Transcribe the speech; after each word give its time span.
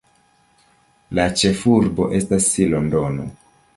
La 1.19 1.27
ĉefurbo 1.41 2.07
estas 2.21 2.49
Londono. 2.73 3.29